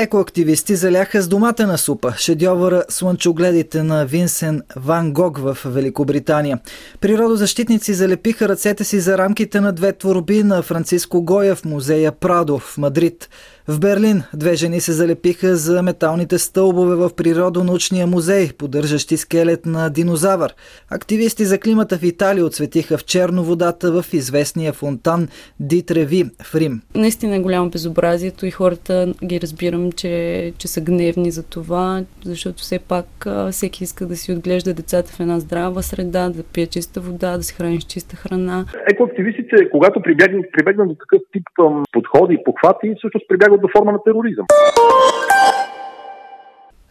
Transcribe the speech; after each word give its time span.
Екоактивисти 0.00 0.76
заляха 0.76 1.22
с 1.22 1.28
домата 1.28 1.66
на 1.66 1.78
супа 1.78 2.12
шедьовъра 2.18 2.84
Слънчогледите 2.88 3.82
на 3.82 4.06
Винсен 4.06 4.62
Ван 4.76 5.12
Гог 5.12 5.38
в 5.38 5.58
Великобритания. 5.64 6.58
Природозащитници 7.00 7.94
залепиха 7.94 8.48
ръцете 8.48 8.84
си 8.84 9.00
за 9.00 9.18
рамките 9.18 9.60
на 9.60 9.72
две 9.72 9.92
творби 9.92 10.42
на 10.42 10.62
Франциско 10.62 11.22
Гоя 11.22 11.54
в 11.54 11.64
музея 11.64 12.12
Прадо 12.12 12.58
в 12.58 12.78
Мадрид. 12.78 13.28
В 13.68 13.80
Берлин 13.80 14.22
две 14.34 14.54
жени 14.54 14.80
се 14.80 14.92
залепиха 14.92 15.56
за 15.56 15.82
металните 15.82 16.38
стълбове 16.38 16.94
в 16.94 17.10
Природонаучния 17.16 18.06
музей, 18.06 18.52
поддържащи 18.52 19.16
скелет 19.16 19.66
на 19.66 19.90
динозавър. 19.90 20.54
Активисти 20.90 21.44
за 21.44 21.58
климата 21.58 21.98
в 21.98 22.02
Италия 22.02 22.44
отсветиха 22.44 22.98
в 22.98 23.04
черно 23.04 23.44
водата 23.44 23.92
в 23.92 24.04
известния 24.12 24.72
фонтан 24.72 25.28
Дитреви 25.60 26.30
в 26.42 26.54
Рим. 26.54 26.82
Наистина 26.94 27.36
е 27.36 27.40
голямо 27.40 27.70
безобразието 27.70 28.46
и 28.46 28.50
хората 28.50 29.14
ги 29.24 29.40
разбирам, 29.40 29.89
че, 29.92 30.52
че 30.58 30.68
са 30.68 30.80
гневни 30.80 31.30
за 31.30 31.42
това, 31.42 32.02
защото 32.24 32.58
все 32.58 32.78
пак 32.78 33.26
всеки 33.50 33.84
иска 33.84 34.06
да 34.06 34.16
си 34.16 34.32
отглежда 34.32 34.74
децата 34.74 35.12
в 35.12 35.20
една 35.20 35.40
здрава 35.40 35.82
среда, 35.82 36.28
да 36.28 36.42
пие 36.42 36.66
чиста 36.66 37.00
вода, 37.00 37.36
да 37.36 37.42
се 37.42 37.54
храни 37.54 37.80
с 37.80 37.84
чиста 37.84 38.16
храна. 38.16 38.64
Екоактивистите, 38.92 39.70
когато 39.70 40.02
прибегнат, 40.02 40.46
прибегнат 40.52 40.88
до 40.88 40.94
такъв 40.94 41.22
тип 41.32 41.46
подходи 41.92 42.34
и 42.34 42.44
похвати, 42.44 42.94
всъщност 42.98 43.28
прибягват 43.28 43.60
до 43.60 43.68
форма 43.78 43.92
на 43.92 44.02
тероризъм. 44.02 44.46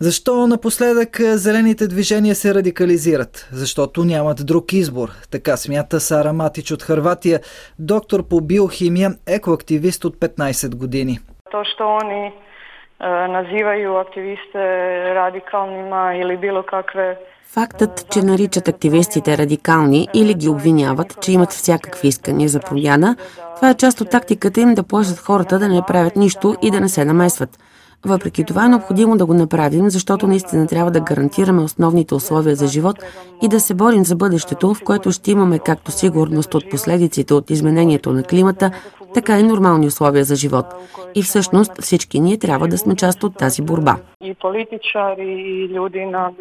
Защо 0.01 0.47
напоследък 0.47 1.21
зелените 1.21 1.87
движения 1.87 2.35
се 2.35 2.53
радикализират? 2.53 3.49
Защото 3.51 4.03
нямат 4.03 4.45
друг 4.45 4.73
избор. 4.73 5.09
Така 5.31 5.57
смята 5.57 5.99
Сара 5.99 6.33
Матич 6.33 6.71
от 6.71 6.83
Харватия, 6.83 7.39
доктор 7.79 8.27
по 8.27 8.41
биохимия, 8.41 9.09
екоактивист 9.27 10.05
от 10.05 10.15
15 10.15 10.75
години. 10.75 11.19
То, 11.51 11.63
що 11.73 11.97
они 12.03 12.33
називaju 13.07 13.95
активисте 13.95 14.59
радикалнима 15.15 16.13
или 16.15 16.37
било 16.37 16.63
какве 16.63 17.17
Фактът, 17.53 18.09
че 18.09 18.21
наричат 18.21 18.67
активистите 18.67 19.37
радикални 19.37 20.07
или 20.13 20.33
ги 20.33 20.49
обвиняват, 20.49 21.21
че 21.21 21.31
имат 21.31 21.51
всякакви 21.51 22.07
искания 22.07 22.49
за 22.49 22.59
промяна, 22.59 23.15
това 23.55 23.69
е 23.69 23.77
част 23.77 24.01
от 24.01 24.09
тактиката 24.09 24.61
им 24.61 24.73
да 24.73 24.83
плашат 24.83 25.17
хората 25.17 25.59
да 25.59 25.67
не 25.67 25.81
правят 25.87 26.15
нищо 26.15 26.55
и 26.61 26.71
да 26.71 26.79
не 26.79 26.89
се 26.89 27.05
намесват. 27.05 27.49
Въпреки 28.05 28.43
това 28.43 28.65
е 28.65 28.69
необходимо 28.69 29.17
да 29.17 29.25
го 29.25 29.33
направим, 29.33 29.89
защото 29.89 30.27
наистина 30.27 30.67
трябва 30.67 30.91
да 30.91 30.99
гарантираме 30.99 31.61
основните 31.61 32.15
условия 32.15 32.55
за 32.55 32.67
живот 32.67 32.95
и 33.43 33.47
да 33.47 33.59
се 33.59 33.73
борим 33.73 34.05
за 34.05 34.15
бъдещето, 34.15 34.73
в 34.73 34.83
което 34.83 35.11
ще 35.11 35.31
имаме 35.31 35.59
както 35.59 35.91
сигурност 35.91 36.53
от 36.53 36.69
последиците 36.69 37.33
от 37.33 37.49
изменението 37.49 38.13
на 38.13 38.23
климата, 38.23 38.71
така 39.13 39.39
и 39.39 39.43
нормални 39.43 39.87
условия 39.87 40.23
за 40.23 40.35
живот. 40.35 40.65
И 41.15 41.23
всъщност 41.23 41.81
всички 41.81 42.19
ние 42.19 42.37
трябва 42.37 42.67
да 42.67 42.77
сме 42.77 42.95
част 42.95 43.23
от 43.23 43.37
тази 43.37 43.61
борба. 43.61 43.95
И 44.23 44.33
политичари, 44.33 45.31
и 45.39 45.69
люди 45.69 46.05
на 46.05 46.31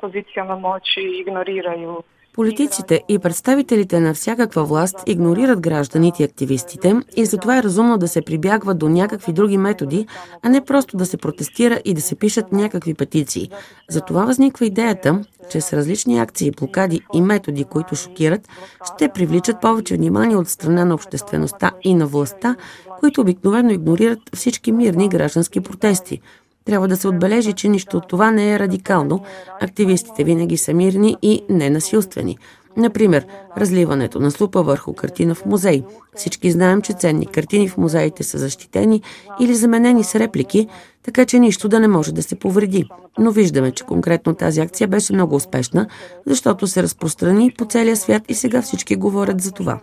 позиция 0.00 0.44
на 0.44 0.56
мочи 0.56 1.00
игнорирaju 1.00 2.02
Политиците 2.34 3.02
и 3.08 3.18
представителите 3.18 4.00
на 4.00 4.14
всякаква 4.14 4.64
власт 4.64 4.96
игнорират 5.06 5.60
гражданите 5.60 6.22
и 6.22 6.26
активистите 6.26 6.96
и 7.16 7.26
затова 7.26 7.58
е 7.58 7.62
разумно 7.62 7.98
да 7.98 8.08
се 8.08 8.22
прибягва 8.22 8.74
до 8.74 8.88
някакви 8.88 9.32
други 9.32 9.58
методи, 9.58 10.06
а 10.42 10.48
не 10.48 10.64
просто 10.64 10.96
да 10.96 11.06
се 11.06 11.16
протестира 11.16 11.80
и 11.84 11.94
да 11.94 12.00
се 12.00 12.14
пишат 12.14 12.52
някакви 12.52 12.94
петиции. 12.94 13.50
Затова 13.90 14.24
възниква 14.24 14.66
идеята, 14.66 15.20
че 15.50 15.60
с 15.60 15.72
различни 15.72 16.18
акции, 16.18 16.50
блокади 16.50 17.00
и 17.14 17.20
методи, 17.20 17.64
които 17.64 17.96
шокират, 17.96 18.48
ще 18.94 19.08
привличат 19.08 19.60
повече 19.60 19.96
внимание 19.96 20.36
от 20.36 20.48
страна 20.48 20.84
на 20.84 20.94
обществеността 20.94 21.70
и 21.82 21.94
на 21.94 22.06
властта, 22.06 22.56
които 23.00 23.20
обикновено 23.20 23.70
игнорират 23.70 24.18
всички 24.34 24.72
мирни 24.72 25.08
граждански 25.08 25.60
протести– 25.60 26.20
трябва 26.64 26.88
да 26.88 26.96
се 26.96 27.08
отбележи, 27.08 27.52
че 27.52 27.68
нищо 27.68 27.96
от 27.96 28.08
това 28.08 28.30
не 28.30 28.54
е 28.54 28.58
радикално. 28.58 29.24
Активистите 29.60 30.24
винаги 30.24 30.56
са 30.56 30.74
мирни 30.74 31.16
и 31.22 31.44
ненасилствени. 31.48 32.38
Например, 32.76 33.26
разливането 33.56 34.20
на 34.20 34.30
слупа 34.30 34.62
върху 34.62 34.94
картина 34.94 35.34
в 35.34 35.46
музей. 35.46 35.82
Всички 36.14 36.50
знаем, 36.50 36.82
че 36.82 36.92
ценни 36.92 37.26
картини 37.26 37.68
в 37.68 37.76
музеите 37.76 38.22
са 38.22 38.38
защитени 38.38 39.02
или 39.40 39.54
заменени 39.54 40.04
с 40.04 40.14
реплики, 40.20 40.68
така 41.04 41.26
че 41.26 41.38
нищо 41.38 41.68
да 41.68 41.80
не 41.80 41.88
може 41.88 42.14
да 42.14 42.22
се 42.22 42.38
повреди. 42.38 42.84
Но 43.18 43.30
виждаме, 43.30 43.72
че 43.72 43.84
конкретно 43.84 44.34
тази 44.34 44.60
акция 44.60 44.88
беше 44.88 45.12
много 45.12 45.34
успешна, 45.34 45.86
защото 46.26 46.66
се 46.66 46.82
разпространи 46.82 47.54
по 47.58 47.64
целия 47.64 47.96
свят 47.96 48.22
и 48.28 48.34
сега 48.34 48.62
всички 48.62 48.96
говорят 48.96 49.40
за 49.40 49.52
това. 49.52 49.78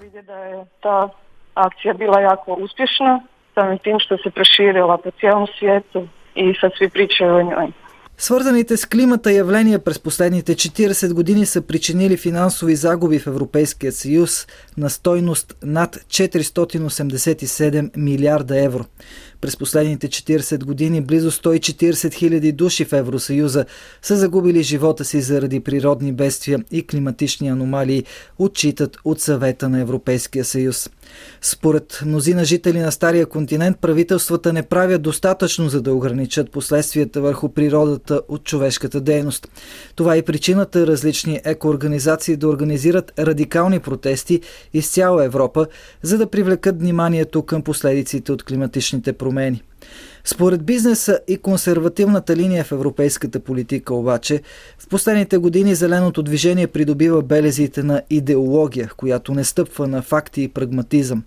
Та 0.81 1.09
акция 1.56 1.94
била 1.94 2.22
яко 2.22 2.57
успешна, 2.61 3.23
самим 3.53 3.79
тим, 3.84 4.00
що 4.00 4.17
се 4.17 4.29
проширила 4.29 4.97
по 5.01 5.11
цялом 5.22 5.47
свету 5.59 6.07
и 6.40 6.90
pričaju 6.90 7.36
o 7.36 7.42
njoj. 7.42 7.72
Свързаните 8.18 8.78
с 8.78 8.86
климата 8.86 9.32
явления 9.32 9.84
през 9.84 10.00
последните 10.00 10.56
40 10.56 11.14
години 11.14 11.46
са 11.46 11.62
причинили 11.62 12.18
финансови 12.18 12.76
загуби 12.76 13.20
в 13.20 13.28
Европейския 13.28 13.92
съюз 13.92 14.48
на 14.78 14.90
стойност 14.90 15.58
над 15.64 15.96
487 15.96 17.98
милиарда 17.98 18.64
евро. 18.64 18.86
През 19.42 19.58
последните 19.58 20.08
40 20.08 20.64
години 20.64 21.02
близо 21.02 21.32
140 21.32 22.14
хиляди 22.14 22.52
души 22.52 22.86
в 22.86 22.94
Евросъюза 22.94 23.66
са 24.02 24.16
загубили 24.16 24.64
живота 24.64 25.06
си 25.06 25.22
заради 25.22 25.60
природни 25.60 26.14
бедствия 26.14 26.60
и 26.72 26.88
климатични 26.88 27.50
аномалии, 27.50 28.04
отчитат 28.40 28.98
от 29.06 29.22
съвета 29.22 29.70
на 29.70 29.80
Европейския 29.80 30.46
съюз. 30.46 30.90
Според 31.42 32.02
мнозина 32.06 32.46
жители 32.46 32.80
на 32.80 32.92
Стария 32.92 33.26
континент, 33.26 33.78
правителствата 33.82 34.54
не 34.54 34.64
правят 34.64 35.02
достатъчно 35.02 35.70
за 35.70 35.82
да 35.82 35.94
ограничат 35.94 36.52
последствията 36.52 37.22
върху 37.22 37.50
природата 37.50 38.22
от 38.28 38.44
човешката 38.44 39.02
дейност. 39.02 39.48
Това 39.96 40.16
е 40.16 40.22
причината 40.22 40.88
различни 40.88 41.42
екоорганизации 41.46 42.36
да 42.36 42.48
организират 42.48 43.14
радикални 43.20 43.80
протести 43.80 44.42
из 44.74 44.92
цяла 44.92 45.26
Европа, 45.26 45.68
за 46.02 46.18
да 46.18 46.30
привлекат 46.30 46.80
вниманието 46.80 47.44
към 47.44 47.62
последиците 47.62 48.32
от 48.32 48.44
климатичните 48.44 49.14
промени. 49.29 49.63
Според 50.23 50.63
бизнеса 50.63 51.19
и 51.28 51.38
консервативната 51.38 52.35
линия 52.35 52.63
в 52.63 52.72
европейската 52.72 53.40
политика 53.40 53.94
обаче, 53.94 54.41
в 54.79 54.88
последните 54.88 55.38
години 55.38 55.75
зеленото 55.75 56.23
движение 56.23 56.67
придобива 56.67 57.22
белезите 57.22 57.84
на 57.84 58.01
идеология, 58.09 58.91
която 58.97 59.34
не 59.34 59.44
стъпва 59.44 59.88
на 59.88 60.01
факти 60.01 60.41
и 60.41 60.47
прагматизъм. 60.47 61.23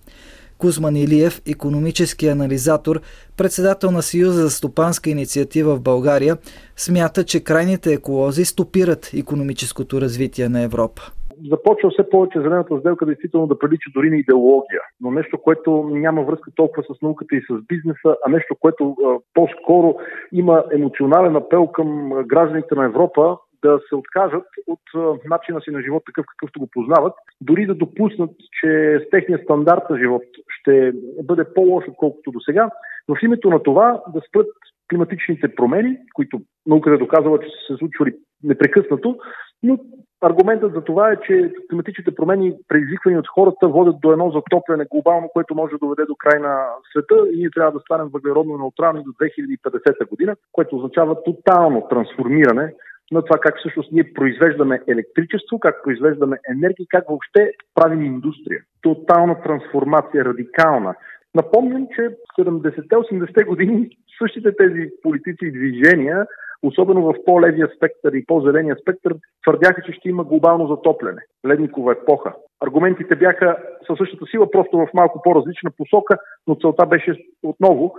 Кузман 0.58 0.96
Илиев, 0.96 1.42
економически 1.46 2.28
анализатор, 2.28 3.00
председател 3.36 3.90
на 3.90 4.02
Съюза 4.02 4.42
за 4.42 4.50
стопанска 4.50 5.10
инициатива 5.10 5.76
в 5.76 5.80
България, 5.80 6.36
смята, 6.76 7.24
че 7.24 7.40
крайните 7.40 7.92
еколози 7.92 8.44
стопират 8.44 9.10
економическото 9.14 10.00
развитие 10.00 10.48
на 10.48 10.60
Европа 10.60 11.02
започва 11.50 11.90
все 11.90 12.10
повече 12.10 12.40
зелената 12.40 12.78
сделка 12.78 13.06
действително 13.06 13.46
да 13.46 13.58
прилича 13.58 13.90
дори 13.94 14.10
на 14.10 14.16
идеология, 14.16 14.80
но 15.00 15.10
нещо, 15.10 15.38
което 15.38 15.90
няма 15.90 16.22
връзка 16.22 16.50
толкова 16.54 16.82
с 16.82 17.02
науката 17.02 17.36
и 17.36 17.42
с 17.50 17.66
бизнеса, 17.68 18.16
а 18.26 18.30
нещо, 18.30 18.56
което 18.60 18.96
а, 19.04 19.18
по-скоро 19.34 19.94
има 20.32 20.64
емоционален 20.72 21.36
апел 21.36 21.66
към 21.66 22.10
гражданите 22.26 22.74
на 22.74 22.84
Европа 22.84 23.38
да 23.64 23.80
се 23.88 23.94
откажат 23.94 24.46
от 24.66 24.80
а, 24.94 25.14
начина 25.24 25.60
си 25.60 25.70
на 25.70 25.82
живот 25.82 26.02
такъв 26.06 26.26
какъвто 26.28 26.60
го 26.60 26.68
познават, 26.72 27.14
дори 27.40 27.66
да 27.66 27.74
допуснат, 27.74 28.30
че 28.60 29.00
с 29.06 29.10
техния 29.10 29.38
стандарт 29.44 29.90
на 29.90 29.98
живот 29.98 30.22
ще 30.48 30.92
бъде 31.22 31.44
по-лош, 31.54 31.84
отколкото 31.88 32.30
до 32.30 32.40
сега, 32.40 32.70
но 33.08 33.14
в 33.14 33.22
името 33.22 33.50
на 33.50 33.62
това 33.62 34.02
да 34.14 34.20
спрат 34.28 34.46
климатичните 34.90 35.54
промени, 35.54 35.98
които 36.14 36.40
науката 36.66 36.94
е 36.94 36.98
доказала, 36.98 37.38
че 37.40 37.46
са 37.46 37.74
се 37.74 37.78
случвали 37.78 38.14
непрекъснато, 38.42 39.16
но 39.62 39.78
аргументът 40.22 40.72
за 40.72 40.80
това 40.80 41.12
е, 41.12 41.20
че 41.26 41.52
климатичните 41.70 42.14
промени, 42.14 42.54
предизвиквани 42.68 43.18
от 43.18 43.28
хората, 43.28 43.68
водят 43.68 44.00
до 44.00 44.12
едно 44.12 44.30
затопляне 44.30 44.84
глобално, 44.90 45.28
което 45.32 45.54
може 45.54 45.72
да 45.72 45.78
доведе 45.78 46.04
до 46.04 46.14
край 46.14 46.40
на 46.40 46.66
света 46.90 47.14
и 47.32 47.38
ние 47.38 47.50
трябва 47.50 47.72
да 47.72 47.80
станем 47.80 48.08
въглеродно 48.12 48.58
неутрални 48.58 49.02
до 49.02 49.10
2050 49.10 50.08
година, 50.08 50.36
което 50.52 50.76
означава 50.76 51.22
тотално 51.22 51.86
трансформиране 51.90 52.74
на 53.12 53.22
това 53.22 53.38
как 53.38 53.58
всъщност 53.58 53.92
ние 53.92 54.12
произвеждаме 54.12 54.82
електричество, 54.88 55.60
как 55.60 55.84
произвеждаме 55.84 56.38
енергия, 56.50 56.86
как 56.88 57.04
въобще 57.08 57.52
правим 57.74 58.02
индустрия. 58.02 58.60
Тотална 58.82 59.42
трансформация, 59.42 60.24
радикална. 60.24 60.94
Напомням, 61.34 61.86
че 61.96 62.08
в 62.08 62.40
70-80-те 62.40 63.44
години 63.44 63.90
същите 64.18 64.56
тези 64.56 64.90
политици 65.02 65.44
и 65.44 65.52
движения 65.52 66.26
особено 66.62 67.02
в 67.02 67.14
по-левия 67.26 67.68
спектър 67.76 68.12
и 68.12 68.26
по-зеления 68.26 68.76
спектър, 68.82 69.14
твърдяха, 69.42 69.82
че 69.82 69.92
ще 69.92 70.08
има 70.08 70.24
глобално 70.24 70.66
затопляне, 70.66 71.22
ледникова 71.46 71.92
епоха. 71.92 72.34
Аргументите 72.60 73.16
бяха 73.16 73.56
със 73.86 73.98
същата 73.98 74.24
сила, 74.30 74.50
просто 74.50 74.78
в 74.78 74.88
малко 74.94 75.22
по-различна 75.22 75.70
посока, 75.78 76.16
но 76.46 76.54
целта 76.54 76.86
беше 76.86 77.16
отново 77.42 77.94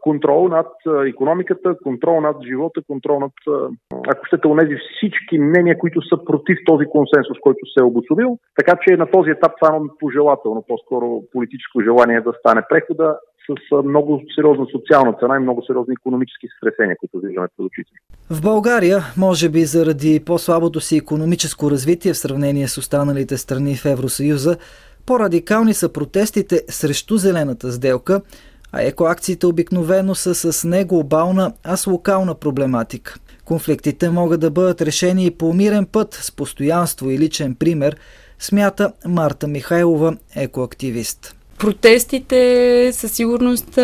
контрол 0.00 0.48
над 0.48 0.72
економиката, 1.06 1.74
контрол 1.82 2.20
над 2.20 2.36
живота, 2.46 2.80
контрол 2.86 3.20
над, 3.20 3.32
ако 4.14 4.26
щете, 4.26 4.48
онези 4.48 4.76
всички 4.76 5.38
мнения, 5.38 5.78
които 5.78 6.02
са 6.02 6.24
против 6.24 6.58
този 6.66 6.86
консенсус, 6.86 7.38
който 7.40 7.66
се 7.66 7.80
е 7.80 7.90
обособил. 7.90 8.38
Така 8.58 8.78
че 8.82 8.96
на 8.96 9.06
този 9.10 9.30
етап 9.30 9.52
това 9.60 9.76
е 9.76 9.80
пожелателно, 10.00 10.64
по-скоро 10.68 11.22
политическо 11.32 11.80
желание 11.80 12.20
да 12.20 12.32
стане 12.32 12.62
прехода, 12.68 13.18
с 13.46 13.82
много 13.84 14.22
сериозна 14.34 14.66
социална 14.72 15.12
цена 15.20 15.36
и 15.36 15.42
много 15.42 15.62
сериозни 15.66 15.94
економически 16.00 16.46
стресения, 16.56 16.96
които 17.00 17.26
виждаме 17.26 17.48
пред 17.56 17.66
очите. 17.66 17.90
В 18.30 18.42
България, 18.42 18.98
може 19.16 19.48
би 19.48 19.64
заради 19.64 20.20
по-слабото 20.26 20.80
си 20.80 20.96
економическо 20.96 21.70
развитие 21.70 22.12
в 22.12 22.18
сравнение 22.18 22.68
с 22.68 22.78
останалите 22.78 23.36
страни 23.36 23.76
в 23.76 23.84
Евросъюза, 23.84 24.56
по-радикални 25.06 25.74
са 25.74 25.92
протестите 25.92 26.62
срещу 26.68 27.16
зелената 27.16 27.72
сделка, 27.72 28.20
а 28.72 28.82
екоакциите 28.82 29.46
обикновено 29.46 30.14
са 30.14 30.34
с 30.34 30.68
не 30.68 30.84
глобална, 30.84 31.52
а 31.64 31.76
с 31.76 31.86
локална 31.86 32.34
проблематика. 32.34 33.14
Конфликтите 33.44 34.10
могат 34.10 34.40
да 34.40 34.50
бъдат 34.50 34.82
решени 34.82 35.26
и 35.26 35.30
по 35.30 35.52
мирен 35.52 35.86
път 35.86 36.14
с 36.14 36.32
постоянство 36.32 37.10
и 37.10 37.18
личен 37.18 37.54
пример, 37.54 37.96
смята 38.38 38.92
Марта 39.06 39.48
Михайлова, 39.48 40.16
екоактивист. 40.36 41.41
Протестите 41.62 42.90
със 42.92 43.12
сигурност 43.12 43.78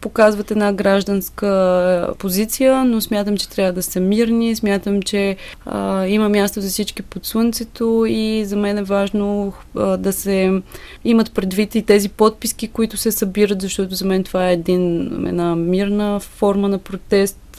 показват 0.00 0.50
една 0.50 0.72
гражданска 0.72 2.14
позиция, 2.18 2.84
но 2.84 3.00
смятам, 3.00 3.36
че 3.36 3.48
трябва 3.48 3.72
да 3.72 3.82
са 3.82 4.00
мирни, 4.00 4.56
смятам, 4.56 5.02
че 5.02 5.36
а, 5.66 6.06
има 6.06 6.28
място 6.28 6.60
за 6.60 6.68
всички 6.68 7.02
под 7.02 7.26
слънцето 7.26 8.04
и 8.08 8.44
за 8.44 8.56
мен 8.56 8.78
е 8.78 8.82
важно 8.82 9.52
а, 9.76 9.96
да 9.96 10.12
се 10.12 10.62
имат 11.04 11.34
предвид 11.34 11.74
и 11.74 11.82
тези 11.82 12.08
подписки, 12.08 12.68
които 12.68 12.96
се 12.96 13.12
събират, 13.12 13.62
защото 13.62 13.94
за 13.94 14.04
мен 14.04 14.24
това 14.24 14.48
е 14.48 14.52
един, 14.52 15.02
една 15.26 15.56
мирна 15.56 16.20
форма 16.20 16.68
на 16.68 16.78
протест, 16.78 17.51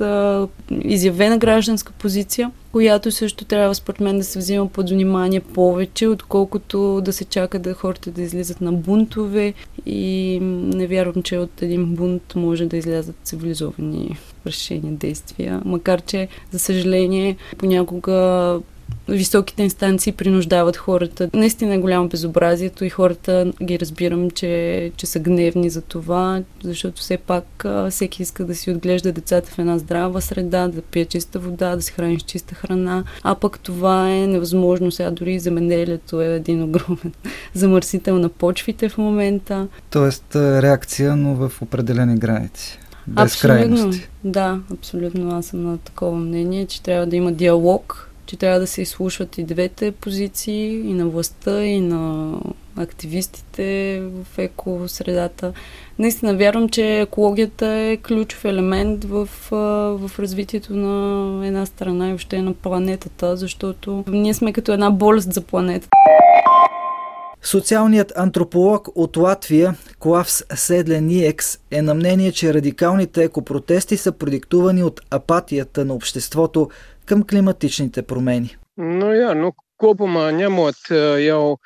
изявена 0.82 1.38
гражданска 1.38 1.92
позиция, 1.92 2.52
която 2.72 3.12
също 3.12 3.46
трябва 3.46 3.76
според 3.76 4.00
мен 4.00 4.18
да 4.18 4.24
се 4.24 4.40
взима 4.40 4.68
под 4.68 4.90
внимание 4.90 5.40
повече, 5.40 6.08
отколкото 6.08 7.02
да 7.02 7.14
се 7.14 7.26
чака 7.26 7.60
да 7.60 7.74
хората 7.74 8.12
да 8.12 8.22
излизат 8.22 8.62
на 8.62 8.74
бунтове 8.74 9.54
и 9.86 10.40
не 10.42 10.88
вярвам, 10.88 11.24
че 11.24 11.38
от 11.38 11.62
един 11.62 11.86
бунт 11.86 12.36
може 12.36 12.66
да 12.66 12.78
излязат 12.78 13.16
цивилизовани 13.24 14.18
решения, 14.46 14.94
действия. 14.94 15.62
Макар, 15.66 16.02
че, 16.02 16.28
за 16.52 16.60
съжаление, 16.60 17.38
понякога 17.58 18.60
високите 19.08 19.64
инстанции 19.64 20.12
принуждават 20.12 20.78
хората. 20.78 21.30
Наистина 21.34 21.74
е 21.74 21.78
голямо 21.78 22.08
безобразието 22.08 22.86
и 22.86 22.90
хората 22.90 23.54
ги 23.64 23.80
разбирам, 23.80 24.32
че, 24.32 24.92
че 24.98 25.06
са 25.06 25.20
гневни 25.20 25.70
за 25.70 25.82
това, 25.82 26.42
защото 26.64 27.02
все 27.02 27.18
пак 27.18 27.66
всеки 27.90 28.22
иска 28.22 28.46
да 28.46 28.56
си 28.56 28.72
отглежда 28.72 29.12
децата 29.12 29.52
в 29.52 29.60
една 29.60 29.78
здрава 29.78 30.22
среда, 30.22 30.68
да 30.68 30.82
пие 30.82 31.06
чиста 31.06 31.40
вода, 31.40 31.76
да 31.76 31.82
се 31.82 31.92
храни 31.92 32.20
с 32.20 32.24
чиста 32.24 32.56
храна, 32.56 33.04
а 33.24 33.36
пък 33.36 33.60
това 33.60 34.10
е 34.10 34.28
невъзможно. 34.28 34.92
Сега 34.92 35.12
дори 35.12 35.40
земеделието 35.40 36.22
е 36.22 36.26
един 36.26 36.64
огромен 36.64 37.14
замърсител 37.54 38.20
на 38.20 38.30
почвите 38.30 38.90
в 38.90 38.98
момента. 38.98 39.68
Тоест 39.90 40.36
реакция, 40.36 41.16
но 41.16 41.36
в 41.36 41.62
определени 41.62 42.18
граници. 42.18 42.80
Без 43.08 43.24
абсолютно, 43.24 43.60
крайности. 43.60 44.10
Да, 44.24 44.60
абсолютно. 44.74 45.36
Аз 45.36 45.46
съм 45.46 45.64
на 45.64 45.78
такова 45.78 46.18
мнение, 46.18 46.66
че 46.66 46.84
трябва 46.84 47.06
да 47.06 47.16
има 47.16 47.32
диалог 47.32 48.13
че 48.26 48.38
трябва 48.38 48.60
да 48.60 48.68
се 48.68 48.82
изслушват 48.82 49.38
и 49.38 49.44
двете 49.44 49.92
позиции, 49.92 50.74
и 50.74 50.94
на 50.94 51.08
властта, 51.08 51.64
и 51.64 51.82
на 51.82 52.34
активистите 52.78 54.02
в 54.02 54.38
екосредата. 54.38 55.54
Наистина 56.00 56.36
вярвам, 56.36 56.70
че 56.70 57.00
екологията 57.00 57.68
е 57.68 57.98
ключов 57.98 58.46
елемент 58.46 59.04
в, 59.04 59.30
в 59.98 60.12
развитието 60.20 60.74
на 60.76 61.48
една 61.48 61.66
страна 61.66 62.06
и 62.08 62.10
въобще 62.10 62.42
на 62.42 62.54
планетата, 62.54 63.38
защото 63.38 64.04
ние 64.08 64.34
сме 64.34 64.54
като 64.54 64.72
една 64.72 64.92
болест 64.92 65.34
за 65.34 65.42
планетата. 65.42 65.90
Социалният 67.46 68.14
антрополог 68.16 68.90
от 68.96 69.18
Латвия, 69.18 69.76
Клавс 70.00 70.44
Седлениекс, 70.56 71.58
е 71.72 71.82
на 71.82 71.94
мнение, 71.94 72.32
че 72.32 72.54
радикалните 72.54 73.24
екопротести 73.24 73.98
са 73.98 74.12
продиктувани 74.12 74.84
от 74.84 75.02
апатията 75.12 75.86
на 75.86 75.94
обществото 75.94 76.70
към 77.06 77.24
климатичните 77.24 78.02
промени. 78.02 78.58
Но, 78.78 79.14
я, 79.14 79.36
но 79.36 79.52
копома 79.78 80.32
нямат 80.32 80.76
яо 81.20 81.58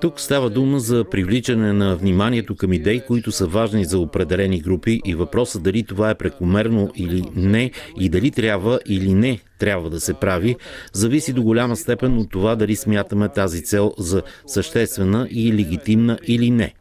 тук 0.00 0.20
става 0.20 0.50
дума 0.50 0.80
за 0.80 1.04
привличане 1.10 1.72
на 1.72 1.96
вниманието 1.96 2.56
към 2.56 2.72
идеи, 2.72 3.00
които 3.00 3.32
са 3.32 3.46
важни 3.46 3.84
за 3.84 3.98
определени 3.98 4.60
групи 4.60 5.00
и 5.04 5.14
въпросът 5.14 5.62
дали 5.62 5.82
това 5.82 6.10
е 6.10 6.14
прекомерно 6.14 6.90
или 6.96 7.24
не 7.34 7.70
и 8.00 8.08
дали 8.08 8.30
трябва 8.30 8.80
или 8.86 9.14
не 9.14 9.40
трябва 9.58 9.90
да 9.90 10.00
се 10.00 10.14
прави, 10.14 10.56
зависи 10.92 11.32
до 11.32 11.42
голяма 11.42 11.76
степен 11.76 12.18
от 12.18 12.30
това 12.30 12.56
дали 12.56 12.76
смятаме 12.76 13.28
тази 13.28 13.64
цел 13.64 13.92
за 13.98 14.22
съществена 14.46 15.28
и 15.30 15.52
легитимна 15.52 16.18
или 16.26 16.50
не. 16.50 16.74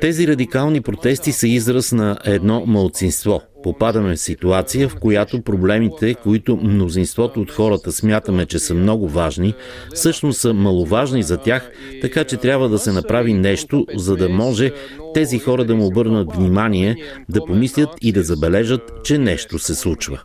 Тези 0.00 0.28
радикални 0.28 0.80
протести 0.80 1.32
са 1.32 1.48
израз 1.48 1.92
на 1.92 2.18
едно 2.24 2.66
мълцинство. 2.66 3.42
Попадаме 3.62 4.16
в 4.16 4.20
ситуация, 4.20 4.88
в 4.88 4.96
която 4.96 5.42
проблемите, 5.42 6.14
които 6.14 6.56
мнозинството 6.56 7.40
от 7.40 7.50
хората 7.50 7.92
смятаме, 7.92 8.46
че 8.46 8.58
са 8.58 8.74
много 8.74 9.08
важни, 9.08 9.54
всъщност 9.94 10.40
са 10.40 10.54
маловажни 10.54 11.22
за 11.22 11.38
тях, 11.38 11.70
така 12.00 12.24
че 12.24 12.36
трябва 12.36 12.68
да 12.68 12.78
се 12.78 12.92
направи 12.92 13.34
нещо, 13.34 13.86
за 13.96 14.16
да 14.16 14.28
може 14.28 14.72
тези 15.14 15.38
хора 15.38 15.64
да 15.64 15.74
му 15.74 15.86
обърнат 15.86 16.36
внимание, 16.36 16.96
да 17.28 17.44
помислят 17.44 17.88
и 18.00 18.12
да 18.12 18.22
забележат, 18.22 18.92
че 19.04 19.18
нещо 19.18 19.58
се 19.58 19.74
случва. 19.74 20.22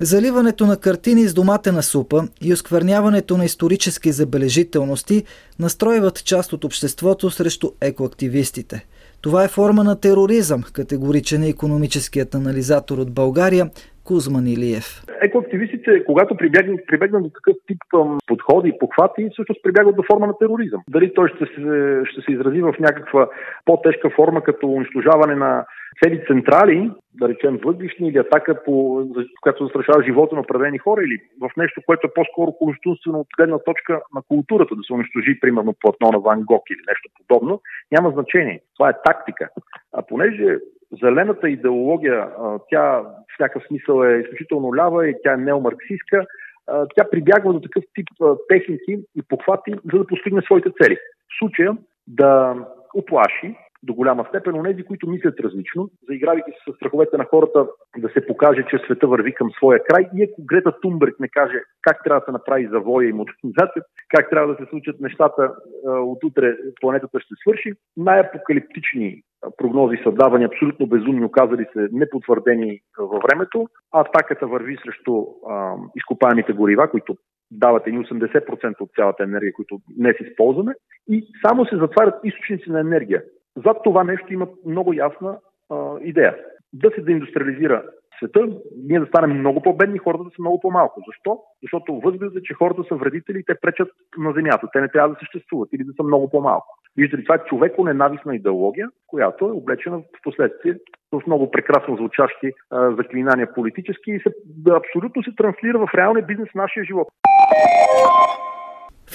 Заливането 0.00 0.66
на 0.66 0.76
картини 0.76 1.28
с 1.28 1.34
доматена 1.34 1.82
супа 1.82 2.28
и 2.42 2.52
оскверняването 2.52 3.36
на 3.36 3.44
исторически 3.44 4.12
забележителности 4.12 5.24
настройват 5.58 6.24
част 6.24 6.52
от 6.52 6.64
обществото 6.64 7.30
срещу 7.30 7.70
екоактивистите. 7.80 8.86
Това 9.22 9.44
е 9.44 9.48
форма 9.48 9.84
на 9.84 10.00
тероризъм, 10.00 10.62
категоричен 10.74 11.42
е 11.42 11.48
економическият 11.48 12.34
анализатор 12.34 12.98
от 12.98 13.14
България 13.14 13.64
Кузман 14.04 14.46
Илиев. 14.46 15.02
Екоактивистите, 15.22 16.04
когато 16.04 16.36
прибегнат, 16.36 16.80
прибегнат 16.86 17.22
до 17.22 17.30
такъв 17.30 17.56
тип 17.66 17.78
подходи 18.26 18.68
и 18.68 18.78
похвати, 18.78 19.28
всъщност 19.32 19.62
прибягват 19.62 19.96
до 19.96 20.02
форма 20.10 20.26
на 20.26 20.38
тероризъм. 20.38 20.80
Дали 20.90 21.14
той 21.14 21.28
ще 21.28 21.44
се, 21.46 21.60
ще 22.04 22.20
се 22.20 22.32
изрази 22.32 22.60
в 22.62 22.74
някаква 22.80 23.28
по-тежка 23.64 24.10
форма, 24.16 24.42
като 24.42 24.66
унищожаване 24.68 25.34
на 25.34 25.64
цели 26.04 26.24
централи, 26.26 26.90
да 27.14 27.28
речем 27.28 27.60
въглишни 27.64 28.08
или 28.08 28.18
атака, 28.18 28.64
по, 28.64 29.04
която 29.42 29.64
застрашава 29.64 30.02
живота 30.02 30.34
на 30.34 30.40
определени 30.40 30.78
хора 30.78 31.02
или 31.02 31.18
в 31.40 31.50
нещо, 31.56 31.80
което 31.86 32.06
е 32.06 32.14
по-скоро 32.14 32.52
конституционно 32.52 33.20
от 33.20 33.26
гледна 33.38 33.58
точка 33.58 34.02
на 34.14 34.22
културата, 34.28 34.74
да 34.74 34.82
се 34.82 34.92
унищожи, 34.92 35.40
примерно, 35.40 35.74
платно 35.80 36.10
на 36.12 36.18
Ван 36.18 36.42
Гог 36.42 36.62
или 36.70 36.80
нещо 36.88 37.10
подобно, 37.18 37.60
няма 37.92 38.10
значение. 38.10 38.60
Това 38.76 38.90
е 38.90 39.02
тактика. 39.04 39.48
А 39.92 40.02
понеже 40.02 40.58
зелената 41.02 41.48
идеология, 41.50 42.28
тя 42.70 43.00
в 43.00 43.34
всякакъв 43.34 43.62
смисъл 43.68 44.02
е 44.02 44.20
изключително 44.20 44.76
лява 44.76 45.08
и 45.08 45.14
тя 45.22 45.32
е 45.32 45.36
неомарксистка, 45.36 46.26
тя 46.66 47.10
прибягва 47.10 47.52
до 47.52 47.60
такъв 47.60 47.84
тип 47.94 48.08
техники 48.48 48.98
и 49.16 49.22
похвати, 49.28 49.74
за 49.92 49.98
да 49.98 50.06
постигне 50.06 50.42
своите 50.42 50.70
цели. 50.82 50.96
В 50.96 51.38
случая 51.38 51.76
да 52.06 52.54
оплаши 52.94 53.54
до 53.86 53.94
голяма 53.94 54.26
степен 54.28 54.54
онези, 54.54 54.82
които 54.82 55.08
мислят 55.08 55.40
различно, 55.40 55.90
заигравайки 56.08 56.50
се 56.50 56.72
с 56.72 56.76
страховете 56.76 57.16
на 57.16 57.24
хората 57.24 57.66
да 57.98 58.08
се 58.08 58.26
покаже, 58.26 58.64
че 58.70 58.78
света 58.78 59.06
върви 59.06 59.34
към 59.34 59.50
своя 59.50 59.84
край 59.84 60.08
и 60.16 60.22
ако 60.24 60.44
Грета 60.46 60.72
Тумберг 60.82 61.14
не 61.20 61.28
каже 61.28 61.62
как 61.82 62.04
трябва 62.04 62.20
да 62.20 62.24
се 62.24 62.32
направи 62.32 62.68
завоя 62.72 63.08
и 63.08 63.12
модернизация, 63.12 63.82
как 64.08 64.30
трябва 64.30 64.54
да 64.54 64.64
се 64.64 64.70
случат 64.70 65.00
нещата 65.00 65.54
от 65.84 66.24
утре 66.24 66.56
планетата 66.80 67.20
ще 67.20 67.34
свърши, 67.42 67.72
най-апокалиптични 67.96 69.22
прогнози 69.56 69.96
са 70.02 70.12
давани 70.12 70.44
абсолютно 70.44 70.86
безумни, 70.86 71.24
оказали 71.24 71.66
се 71.72 71.88
непотвърдени 71.92 72.80
във 72.98 73.22
времето. 73.22 73.66
Атаката 73.92 74.46
върви 74.46 74.76
срещу 74.84 75.24
а, 75.48 75.74
изкопаемите 75.96 76.52
горива, 76.52 76.90
които 76.90 77.16
дават 77.50 77.86
едни 77.86 78.06
80% 78.06 78.80
от 78.80 78.90
цялата 78.96 79.22
енергия, 79.22 79.52
които 79.52 79.78
днес 79.96 80.16
използваме, 80.20 80.74
и 81.08 81.26
само 81.46 81.66
се 81.66 81.76
затварят 81.76 82.14
източници 82.24 82.70
на 82.70 82.80
енергия. 82.80 83.22
Зад 83.64 83.76
това 83.84 84.04
нещо 84.04 84.32
има 84.32 84.46
много 84.66 84.92
ясна 84.92 85.38
а, 85.70 85.94
идея. 86.00 86.36
Да 86.72 86.90
се 86.90 87.00
деиндустриализира 87.00 87.82
света, 88.18 88.48
ние 88.76 89.00
да 89.00 89.06
станем 89.06 89.38
много 89.38 89.62
по-бедни, 89.62 89.98
хората 89.98 90.24
да 90.24 90.30
са 90.30 90.36
много 90.42 90.60
по-малко. 90.60 91.02
Защо? 91.06 91.38
Защото 91.62 92.00
възгледът 92.00 92.36
е, 92.36 92.42
че 92.42 92.54
хората 92.54 92.82
са 92.88 92.94
вредители 92.94 93.38
и 93.38 93.44
те 93.44 93.54
пречат 93.60 93.88
на 94.18 94.32
земята. 94.32 94.68
Те 94.72 94.80
не 94.80 94.88
трябва 94.88 95.08
да 95.08 95.18
съществуват 95.18 95.68
или 95.72 95.84
да 95.84 95.92
са 95.92 96.02
много 96.02 96.30
по-малко. 96.30 96.66
Виждате 96.96 97.20
ли, 97.20 97.24
това 97.24 97.34
е 97.34 97.44
човеко 97.44 97.84
ненавистна 97.84 98.36
идеология, 98.36 98.88
която 99.06 99.44
е 99.44 99.50
облечена 99.50 99.98
в 99.98 100.22
последствие 100.22 100.74
в 101.12 101.22
много 101.26 101.50
прекрасно 101.50 101.96
звучащи 101.96 102.52
а, 102.70 102.90
заклинания 102.90 103.54
политически 103.54 104.10
и 104.10 104.20
се, 104.20 104.34
да, 104.44 104.76
абсолютно 104.76 105.22
се 105.22 105.30
транслира 105.36 105.78
в 105.78 105.94
реалния 105.94 106.26
бизнес 106.26 106.48
в 106.50 106.54
нашия 106.54 106.84
живот. 106.84 107.08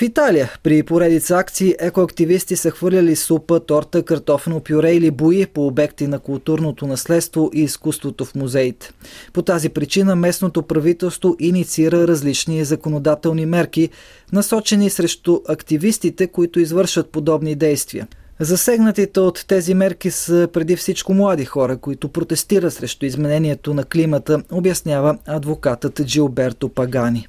В 0.02 0.04
Италия 0.04 0.52
при 0.64 0.84
поредица 0.84 1.38
акции 1.38 1.76
екоактивисти 1.80 2.56
са 2.56 2.72
хвърляли 2.72 3.16
супа, 3.16 3.60
торта, 3.60 4.04
картофено 4.04 4.60
пюре 4.60 4.94
или 4.94 5.12
бои 5.12 5.46
по 5.46 5.68
обекти 5.68 6.08
на 6.08 6.20
културното 6.20 6.88
наследство 6.88 7.50
и 7.54 7.62
изкуството 7.62 8.26
в 8.26 8.36
музеите. 8.36 8.92
По 9.34 9.42
тази 9.42 9.70
причина 9.70 10.16
местното 10.16 10.62
правителство 10.62 11.36
инициира 11.40 12.08
различни 12.08 12.66
законодателни 12.66 13.46
мерки, 13.46 13.90
насочени 14.34 14.90
срещу 14.90 15.40
активистите, 15.48 16.28
които 16.28 16.60
извършват 16.60 17.10
подобни 17.10 17.56
действия– 17.56 18.08
Засегнатите 18.44 19.20
от 19.20 19.46
тези 19.48 19.74
мерки 19.74 20.12
са 20.12 20.48
преди 20.54 20.76
всичко 20.76 21.14
млади 21.14 21.46
хора, 21.46 21.78
които 21.78 22.10
протестират 22.10 22.74
срещу 22.74 23.06
изменението 23.06 23.74
на 23.74 23.84
климата, 23.84 24.44
обяснява 24.52 25.18
адвокатът 25.28 26.02
Джилберто 26.04 26.70
Пагани. 26.70 27.28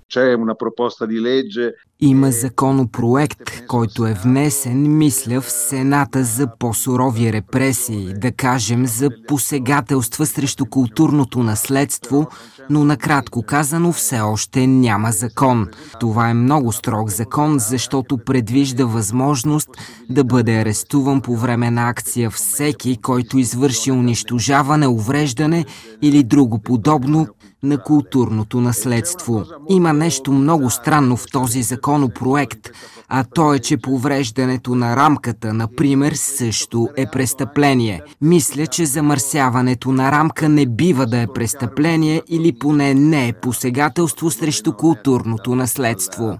Има 2.05 2.31
законопроект, 2.31 3.67
който 3.69 4.07
е 4.07 4.15
внесен, 4.15 4.97
мисля, 4.99 5.41
в 5.41 5.51
Сената 5.51 6.25
за 6.25 6.49
по-сурови 6.59 7.33
репресии, 7.33 8.15
да 8.15 8.33
кажем 8.33 8.87
за 8.87 9.11
посегателства 9.29 10.27
срещу 10.27 10.67
културното 10.67 11.43
наследство, 11.43 12.27
но 12.71 12.85
накратко 12.85 13.43
казано 13.43 13.93
все 13.93 14.21
още 14.21 14.67
няма 14.67 15.13
закон. 15.13 15.69
Това 16.01 16.31
е 16.31 16.35
много 16.35 16.73
строг 16.73 17.11
закон, 17.11 17.59
защото 17.59 18.19
предвижда 18.19 18.85
възможност 18.85 19.69
да 20.11 20.25
бъде 20.25 20.61
арестуван 20.61 21.21
по 21.21 21.37
време 21.37 21.71
на 21.71 21.89
акция 21.89 22.31
всеки, 22.31 22.97
който 23.03 23.39
извърши 23.39 23.93
унищожаване, 23.93 24.87
увреждане 24.87 25.65
или 26.03 26.23
друго 26.23 26.59
подобно 26.59 27.27
на 27.63 27.79
културното 27.79 28.61
наследство. 28.61 29.45
Има 29.69 29.93
нещо 29.93 30.33
много 30.33 30.71
странно 30.71 31.17
в 31.17 31.27
този 31.33 31.63
законопроект, 31.63 32.71
а 33.09 33.25
то 33.35 33.55
е, 33.55 33.59
че 33.59 33.77
повреждането 33.77 34.75
на 34.75 34.97
рамката, 34.97 35.53
например, 35.53 36.13
също 36.13 36.89
е 36.97 37.07
престъпление. 37.13 38.03
Мисля, 38.21 38.67
че 38.67 38.87
замърсяването 38.87 39.93
на 39.93 40.13
рамка 40.13 40.49
не 40.49 40.67
бива 40.67 41.07
да 41.07 41.21
е 41.21 41.27
престъпление 41.27 42.23
или 42.29 42.53
поне 42.59 42.95
не 42.95 43.29
е 43.29 43.33
посегателство 43.33 44.31
срещу 44.31 44.73
културното 44.73 45.55
наследство. 45.55 46.39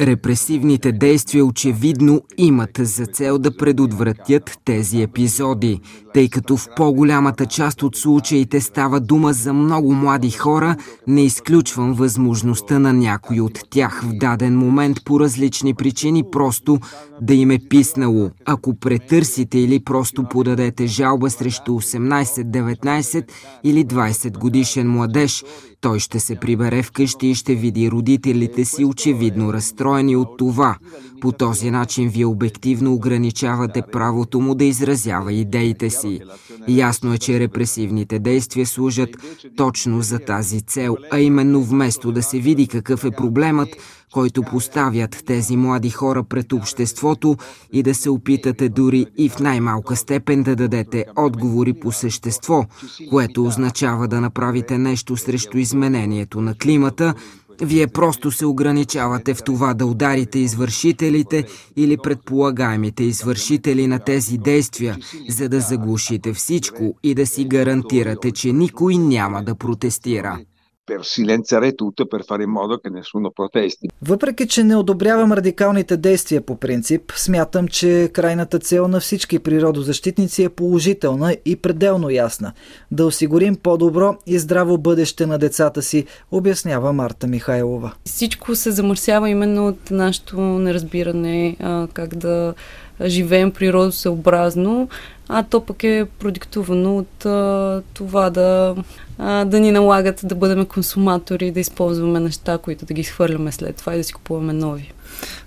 Репресивните 0.00 0.92
действия 0.92 1.44
очевидно 1.44 2.20
имат 2.38 2.70
за 2.78 3.06
цел 3.06 3.38
да 3.38 3.56
предотвратят 3.56 4.58
тези 4.64 5.02
епизоди, 5.02 5.80
тъй 6.14 6.28
като 6.28 6.56
в 6.56 6.68
по-голямата 6.76 7.46
част 7.46 7.82
от 7.82 7.96
случаите 7.96 8.60
става 8.60 9.00
дума 9.00 9.32
за 9.32 9.41
много 9.46 9.92
млади 9.92 10.30
хора, 10.30 10.76
не 11.06 11.24
изключвам 11.24 11.94
възможността 11.94 12.78
на 12.78 12.92
някой 12.92 13.40
от 13.40 13.58
тях 13.70 14.02
в 14.04 14.12
даден 14.12 14.58
момент 14.58 14.96
по 15.04 15.20
различни 15.20 15.74
причини 15.74 16.24
просто 16.32 16.78
да 17.20 17.34
им 17.34 17.50
е 17.50 17.58
писнало. 17.70 18.30
Ако 18.44 18.74
претърсите 18.74 19.58
или 19.58 19.84
просто 19.84 20.24
подадете 20.24 20.86
жалба 20.86 21.30
срещу 21.30 21.72
18, 21.72 22.24
19 22.24 23.24
или 23.64 23.84
20 23.84 24.38
годишен 24.38 24.90
младеж, 24.90 25.44
той 25.82 25.98
ще 25.98 26.20
се 26.20 26.36
прибере 26.36 26.82
вкъщи 26.82 27.26
и 27.26 27.34
ще 27.34 27.54
види 27.54 27.90
родителите 27.90 28.64
си 28.64 28.84
очевидно 28.84 29.52
разстроени 29.52 30.16
от 30.16 30.38
това. 30.38 30.76
По 31.20 31.32
този 31.32 31.70
начин 31.70 32.08
вие 32.08 32.26
обективно 32.26 32.94
ограничавате 32.94 33.82
правото 33.92 34.40
му 34.40 34.54
да 34.54 34.64
изразява 34.64 35.32
идеите 35.32 35.90
си. 35.90 36.20
Ясно 36.68 37.14
е, 37.14 37.18
че 37.18 37.40
репресивните 37.40 38.18
действия 38.18 38.66
служат 38.66 39.10
точно 39.56 40.02
за 40.02 40.18
тази 40.18 40.60
цел, 40.60 40.96
а 41.10 41.20
именно 41.20 41.62
вместо 41.62 42.12
да 42.12 42.22
се 42.22 42.38
види 42.38 42.68
какъв 42.68 43.04
е 43.04 43.10
проблемът, 43.10 43.68
който 44.12 44.42
поставят 44.42 45.22
тези 45.26 45.56
млади 45.56 45.90
хора 45.90 46.24
пред 46.24 46.52
обществото 46.52 47.36
и 47.72 47.82
да 47.82 47.94
се 47.94 48.10
опитате 48.10 48.68
дори 48.68 49.06
и 49.18 49.28
в 49.28 49.38
най-малка 49.38 49.96
степен 49.96 50.42
да 50.42 50.56
дадете 50.56 51.04
отговори 51.16 51.72
по 51.72 51.92
същество, 51.92 52.64
което 53.10 53.44
означава 53.44 54.08
да 54.08 54.20
направите 54.20 54.78
нещо 54.78 55.16
срещу 55.16 55.58
изменението 55.58 56.40
на 56.40 56.54
климата, 56.54 57.14
вие 57.62 57.86
просто 57.86 58.30
се 58.30 58.46
ограничавате 58.46 59.34
в 59.34 59.42
това 59.42 59.74
да 59.74 59.86
ударите 59.86 60.38
извършителите 60.38 61.44
или 61.76 61.96
предполагаемите 61.96 63.04
извършители 63.04 63.86
на 63.86 63.98
тези 63.98 64.38
действия, 64.38 64.96
за 65.28 65.48
да 65.48 65.60
заглушите 65.60 66.32
всичко 66.32 66.94
и 67.02 67.14
да 67.14 67.26
си 67.26 67.44
гарантирате, 67.44 68.30
че 68.30 68.52
никой 68.52 68.96
няма 68.96 69.42
да 69.42 69.54
протестира 69.54 70.38
per 70.92 71.04
silenziare 71.04 71.68
tutto 71.80 72.00
per 72.12 72.22
fare 72.28 72.42
in 72.48 72.52
modo 72.58 72.72
che 72.82 72.90
nessuno 72.90 73.30
protesti. 73.38 73.88
Въпреки, 74.02 74.46
че 74.46 74.64
не 74.64 74.76
одобрявам 74.76 75.32
радикалните 75.32 75.96
действия 75.96 76.40
по 76.40 76.56
принцип, 76.56 77.12
смятам, 77.16 77.68
че 77.68 78.10
крайната 78.12 78.58
цел 78.58 78.88
на 78.88 79.00
всички 79.00 79.38
природозащитници 79.38 80.42
е 80.42 80.48
положителна 80.48 81.36
и 81.44 81.56
пределно 81.56 82.10
ясна. 82.10 82.52
Да 82.90 83.06
осигурим 83.06 83.56
по-добро 83.56 84.16
и 84.26 84.38
здраво 84.38 84.78
бъдеще 84.78 85.26
на 85.26 85.38
децата 85.38 85.82
си, 85.82 86.06
обяснява 86.30 86.92
Марта 86.92 87.26
Михайлова. 87.26 87.92
Всичко 88.04 88.54
се 88.54 88.70
замърсява 88.70 89.30
именно 89.30 89.66
от 89.66 89.90
нашето 89.90 90.40
неразбиране 90.40 91.56
как 91.92 92.16
да 92.16 92.54
живеем 93.06 93.50
природосъобразно, 93.50 94.88
а 95.28 95.42
то 95.42 95.60
пък 95.60 95.84
е 95.84 96.06
продиктувано 96.18 96.96
от 96.96 97.26
а, 97.26 97.82
това 97.94 98.30
да, 98.30 98.74
а, 99.18 99.44
да 99.44 99.60
ни 99.60 99.72
налагат 99.72 100.20
да 100.24 100.34
бъдем 100.34 100.66
консуматори, 100.66 101.50
да 101.50 101.60
използваме 101.60 102.20
неща, 102.20 102.58
които 102.58 102.84
да 102.84 102.94
ги 102.94 103.04
схвърляме 103.04 103.52
след 103.52 103.76
това 103.76 103.94
и 103.94 103.98
да 103.98 104.04
си 104.04 104.12
купуваме 104.12 104.52
нови. 104.52 104.92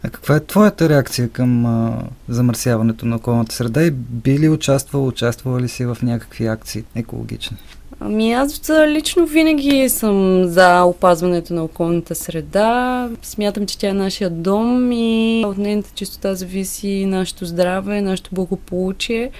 А 0.03 0.09
каква 0.09 0.35
е 0.35 0.45
твоята 0.45 0.89
реакция 0.89 1.29
към 1.29 1.65
а, 1.65 2.01
замърсяването 2.29 3.05
на 3.05 3.15
околната 3.15 3.55
среда 3.55 3.83
и 3.83 3.91
би 3.91 4.39
ли 4.39 4.49
участвал, 4.49 5.07
участвала 5.07 5.61
ли 5.61 5.69
си 5.69 5.85
в 5.85 5.97
някакви 6.01 6.47
акции 6.47 6.83
екологични? 6.95 7.57
Ами 7.99 8.33
аз 8.33 8.69
лично 8.87 9.25
винаги 9.25 9.89
съм 9.89 10.43
за 10.43 10.83
опазването 10.83 11.53
на 11.53 11.63
околната 11.63 12.15
среда. 12.15 13.09
Смятам, 13.21 13.65
че 13.65 13.77
тя 13.77 13.89
е 13.89 13.93
нашия 13.93 14.29
дом 14.29 14.91
и 14.91 15.43
от 15.45 15.57
нейната 15.57 15.89
чистота 15.95 16.35
зависи 16.35 17.05
нашето 17.05 17.45
здраве, 17.45 18.01
нашето 18.01 18.35
благополучие. 18.35 19.31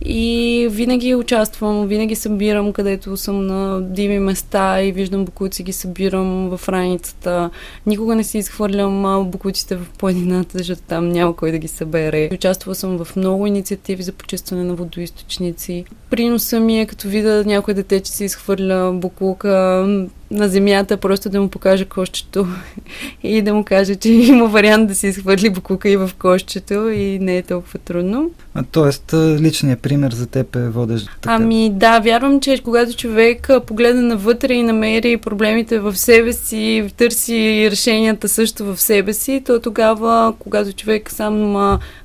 И 0.00 0.68
винаги 0.70 1.14
участвам, 1.14 1.86
винаги 1.86 2.14
събирам, 2.14 2.72
където 2.72 3.16
съм 3.16 3.46
на 3.46 3.80
дими 3.80 4.18
места 4.18 4.82
и 4.82 4.92
виждам 4.92 5.24
букуци, 5.24 5.62
ги 5.62 5.72
събирам 5.72 6.56
в 6.56 6.68
раницата. 6.68 7.50
Никога 7.86 8.14
не 8.14 8.24
си 8.24 8.38
изхвърлям 8.38 9.30
букуците 9.30 9.76
в 9.76 9.86
планината, 9.98 10.58
защото 10.58 10.82
там 10.82 11.08
няма 11.08 11.36
кой 11.36 11.50
да 11.50 11.58
ги 11.58 11.68
събере. 11.68 12.28
Участвала 12.32 12.74
съм 12.74 13.04
в 13.04 13.16
много 13.16 13.46
инициативи 13.46 14.02
за 14.02 14.12
почистване 14.12 14.64
на 14.64 14.74
водоисточници. 14.74 15.84
Приноса 16.10 16.60
ми 16.60 16.80
е 16.80 16.86
като 16.86 17.08
видя 17.08 17.44
някой 17.46 17.74
дете, 17.74 18.00
че 18.00 18.12
си 18.12 18.24
изхвърля 18.24 18.92
буклука 18.92 19.86
на 20.32 20.48
земята, 20.48 20.96
просто 20.96 21.28
да 21.28 21.40
му 21.40 21.48
покажа 21.48 21.84
кошчето 21.84 22.46
и 23.22 23.42
да 23.42 23.54
му 23.54 23.64
каже, 23.64 23.94
че 23.94 24.08
има 24.12 24.46
вариант 24.46 24.88
да 24.88 24.94
си 24.94 25.06
изхвърли 25.06 25.50
буклука 25.50 25.88
и 25.88 25.96
в 25.96 26.10
кошчето 26.18 26.88
и 26.88 27.18
не 27.18 27.36
е 27.36 27.42
толкова 27.42 27.78
трудно. 27.78 28.30
А, 28.54 28.64
тоест, 28.72 29.14
личният 29.14 29.80
пример 29.80 30.12
за 30.12 30.26
теб 30.26 30.56
е 30.56 30.68
водещ. 30.68 31.06
Така. 31.20 31.34
Ами 31.34 31.70
да, 31.70 32.00
вярвам, 32.00 32.40
че 32.40 32.58
когато 32.64 32.96
човек 32.96 33.50
погледне 33.66 34.02
навътре 34.02 34.54
и 34.54 34.62
намери 34.62 35.16
проблемите 35.16 35.78
в 35.78 35.96
себе 35.96 36.32
си, 36.32 36.88
търси 36.96 37.68
решенията 37.70 38.28
също 38.28 38.64
в 38.64 38.80
себе 38.80 39.12
си, 39.12 39.42
то 39.46 39.60
тогава, 39.60 40.34
когато 40.38 40.72
човек 40.72 41.10
сам 41.10 41.56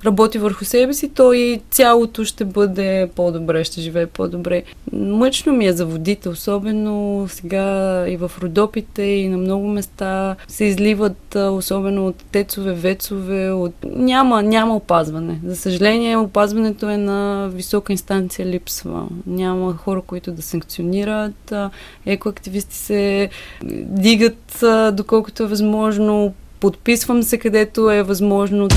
работи 0.06 0.38
върху 0.38 0.66
себе 0.66 0.94
си, 0.94 1.10
то 1.10 1.34
и 1.34 1.62
цялото 1.72 2.26
ще 2.26 2.46
бъде 2.46 3.10
по-добре, 3.16 3.64
ще 3.64 3.82
живее 3.82 4.06
по-добре. 4.06 4.64
Мъчно 4.94 5.54
ми 5.54 5.68
е 5.68 5.74
за 5.74 5.86
водите, 5.86 6.30
особено 6.30 7.26
сега 7.30 7.64
в 8.18 8.32
Родопите, 8.42 9.04
и 9.04 9.30
на 9.30 9.38
много 9.38 9.68
места 9.68 10.36
се 10.48 10.66
изливат, 10.66 11.36
особено 11.36 12.08
от 12.08 12.16
тецове, 12.16 12.74
вецове. 12.74 13.52
От... 13.52 13.74
Няма, 13.86 14.44
няма 14.44 14.76
опазване. 14.76 15.40
За 15.46 15.56
съжаление, 15.56 16.18
опазването 16.18 16.90
е 16.90 16.98
на 16.98 17.50
висока 17.54 17.94
инстанция 17.94 18.46
липсва. 18.46 19.08
Няма 19.28 19.74
хора, 19.74 20.02
които 20.02 20.32
да 20.32 20.42
санкционират. 20.42 21.54
Екоактивисти 22.06 22.76
се 22.76 23.30
дигат 23.82 24.64
доколкото 24.94 25.44
е 25.44 25.48
възможно. 25.48 26.34
Подписвам 26.60 27.24
се 27.24 27.38
където 27.38 27.92
е 27.92 28.04
възможно. 28.04 28.68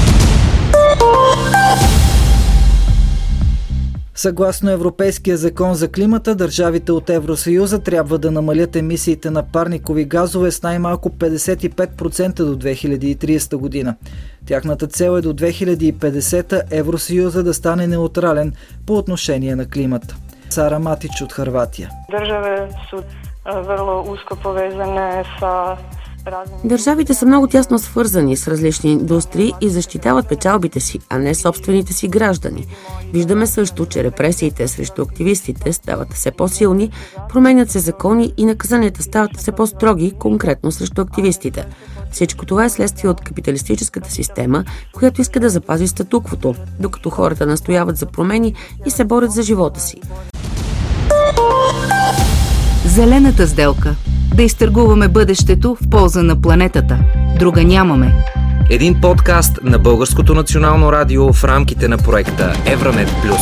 Съгласно 4.21 4.71
Европейския 4.71 5.37
закон 5.37 5.75
за 5.75 5.93
климата, 5.93 6.35
държавите 6.35 6.93
от 6.93 7.11
Евросъюза 7.11 7.83
трябва 7.83 8.19
да 8.19 8.31
намалят 8.31 8.77
емисиите 8.77 9.31
на 9.31 9.43
парникови 9.53 10.05
газове 10.05 10.51
с 10.51 10.63
най-малко 10.63 11.11
55% 11.11 12.45
до 12.45 12.57
2030 12.57 13.57
година. 13.57 13.97
Тяхната 14.47 14.87
цел 14.87 15.19
е 15.19 15.21
до 15.21 15.35
2050 15.35 16.63
Евросъюза 16.71 17.43
да 17.43 17.55
стане 17.55 17.87
неутрален 17.87 18.53
по 18.87 18.95
отношение 18.95 19.57
на 19.57 19.69
климата. 19.69 20.17
Сара 20.51 20.79
Матич 20.79 21.23
от 21.23 21.33
Харватия. 21.33 21.91
Държаве 22.11 22.69
са 22.91 22.97
vrlo 23.47 23.95
usko 24.13 24.37
povezane 24.45 25.25
sa 25.41 25.77
Държавите 26.65 27.15
са 27.15 27.27
много 27.27 27.47
тясно 27.47 27.79
свързани 27.79 28.37
с 28.37 28.49
различни 28.49 28.93
индустрии 28.93 29.53
и 29.61 29.69
защитават 29.69 30.29
печалбите 30.29 30.81
си, 30.81 30.99
а 31.09 31.19
не 31.19 31.35
собствените 31.35 31.93
си 31.93 32.09
граждани. 32.09 32.67
Виждаме 33.13 33.47
също, 33.47 33.87
че 33.87 34.05
репресиите 34.05 34.69
срещу 34.69 35.03
активистите 35.03 35.73
стават 35.73 36.13
все 36.13 36.31
по-силни, 36.31 36.91
променят 37.29 37.71
се 37.71 37.79
закони 37.79 38.33
и 38.37 38.45
наказанията 38.45 39.03
стават 39.03 39.37
все 39.37 39.53
по-строги, 39.53 40.13
конкретно 40.19 40.73
срещу 40.73 41.01
активистите. 41.01 41.67
Всичко 42.13 42.47
това 42.47 42.65
е 42.65 42.71
следствие 42.71 43.11
от 43.11 43.21
капиталистическата 43.21 44.11
система, 44.11 44.65
която 44.93 45.21
иска 45.21 45.41
да 45.41 45.51
запази 45.51 45.89
статуквото, 45.89 46.55
докато 46.81 47.11
хората 47.11 47.47
настояват 47.47 47.97
за 47.97 48.07
промени 48.07 48.55
и 48.87 48.91
се 48.91 49.05
борят 49.05 49.33
за 49.33 49.43
живота 49.43 49.81
си. 49.81 50.01
Зелената 52.85 53.47
сделка. 53.47 53.97
Да 54.35 54.43
изтъргуваме 54.43 55.09
бъдещето 55.09 55.77
в 55.83 55.91
полза 55.91 56.23
на 56.23 56.41
планетата. 56.41 56.99
Друга 57.39 57.65
нямаме. 57.65 58.15
Един 58.71 59.01
подкаст 59.01 59.59
на 59.63 59.79
Българското 59.79 60.35
национално 60.35 60.93
радио 60.93 61.33
в 61.33 61.45
рамките 61.45 61.89
на 61.89 61.99
проекта 61.99 62.53
Евранет 62.67 63.09
Плюс. 63.23 63.41